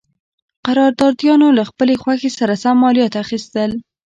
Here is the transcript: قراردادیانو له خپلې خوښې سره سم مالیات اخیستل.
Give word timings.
قراردادیانو 0.65 1.47
له 1.57 1.63
خپلې 1.69 1.95
خوښې 2.01 2.29
سره 2.39 2.53
سم 2.63 2.75
مالیات 2.83 3.13
اخیستل. 3.23 3.71